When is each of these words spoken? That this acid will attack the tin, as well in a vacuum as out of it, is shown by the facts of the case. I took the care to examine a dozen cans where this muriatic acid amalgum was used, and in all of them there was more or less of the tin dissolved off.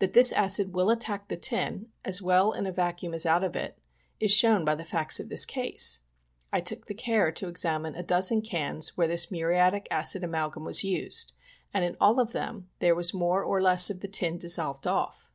That 0.00 0.12
this 0.12 0.32
acid 0.32 0.72
will 0.74 0.90
attack 0.90 1.28
the 1.28 1.36
tin, 1.36 1.92
as 2.04 2.20
well 2.20 2.50
in 2.50 2.66
a 2.66 2.72
vacuum 2.72 3.14
as 3.14 3.24
out 3.24 3.44
of 3.44 3.54
it, 3.54 3.78
is 4.18 4.32
shown 4.34 4.64
by 4.64 4.74
the 4.74 4.84
facts 4.84 5.20
of 5.20 5.28
the 5.28 5.36
case. 5.46 6.00
I 6.52 6.58
took 6.60 6.86
the 6.86 6.94
care 6.96 7.30
to 7.30 7.46
examine 7.46 7.94
a 7.94 8.02
dozen 8.02 8.42
cans 8.42 8.96
where 8.96 9.06
this 9.06 9.30
muriatic 9.30 9.86
acid 9.88 10.24
amalgum 10.24 10.64
was 10.64 10.82
used, 10.82 11.32
and 11.72 11.84
in 11.84 11.96
all 12.00 12.18
of 12.18 12.32
them 12.32 12.70
there 12.80 12.96
was 12.96 13.14
more 13.14 13.44
or 13.44 13.62
less 13.62 13.88
of 13.88 14.00
the 14.00 14.08
tin 14.08 14.36
dissolved 14.36 14.84
off. 14.88 15.30